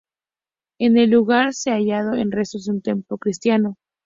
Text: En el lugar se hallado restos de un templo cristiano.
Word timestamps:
En 0.79 0.97
el 0.97 1.11
lugar 1.11 1.53
se 1.53 1.69
hallado 1.69 2.13
restos 2.31 2.65
de 2.65 2.71
un 2.71 2.81
templo 2.81 3.19
cristiano. 3.19 3.75